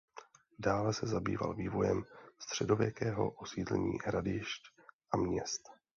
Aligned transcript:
Dále 0.59 0.93
se 0.93 1.07
zabýval 1.07 1.53
vývojem 1.55 2.03
středověkého 2.39 3.29
osídlení 3.29 3.93
hradišť 4.05 4.61
a 5.13 5.17
měst. 5.17 5.61